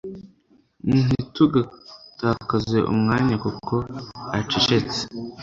Ntitugatakaze 0.87 2.77
umwanya 2.93 3.35
kuko 3.43 3.73
acecetse 4.37 4.99